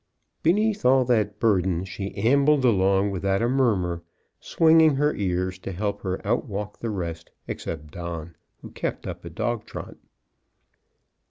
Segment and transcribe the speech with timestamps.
[0.41, 4.01] Beneath all that burden, she ambled along without a murmur,
[4.39, 9.29] swinging her ears to help her outwalk the rest, except Don, who kept up a
[9.29, 9.97] dog trot.